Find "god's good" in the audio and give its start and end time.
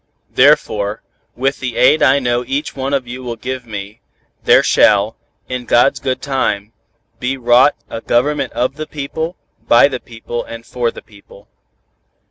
5.65-6.23